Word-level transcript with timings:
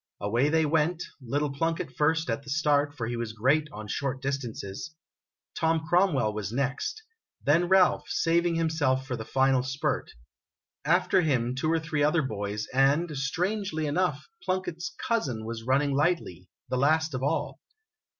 Away 0.19 0.49
they 0.49 0.65
went; 0.65 1.03
little 1.21 1.51
Plunkett 1.53 1.95
first, 1.95 2.27
at 2.31 2.41
the 2.41 2.49
start, 2.49 2.97
for 2.97 3.05
he 3.05 3.15
was 3.15 3.33
great 3.33 3.67
on 3.71 3.87
short 3.87 4.19
distances; 4.19 4.95
Tom 5.55 5.85
Cromwell 5.87 6.33
was 6.33 6.51
next; 6.51 7.03
then 7.43 7.67
Ralph, 7.69 8.05
saving 8.09 8.55
himself 8.55 9.05
for 9.05 9.15
the 9.15 9.23
final 9.25 9.61
spurt; 9.61 10.09
after 10.83 11.21
him, 11.21 11.53
two 11.53 11.71
or 11.71 11.79
three 11.79 12.01
other 12.01 12.23
boys, 12.23 12.65
and, 12.73 13.15
strangely 13.15 13.85
enough, 13.85 14.27
Plunkett's 14.43 14.91
"cousin" 15.07 15.45
was 15.45 15.65
running 15.67 15.93
lightly, 15.93 16.49
the 16.67 16.77
last 16.77 17.13
of 17.13 17.21
all. 17.21 17.59